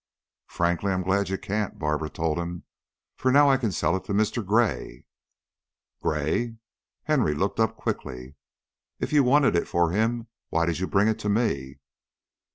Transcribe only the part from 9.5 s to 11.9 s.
it for him, why did you bring it to me?"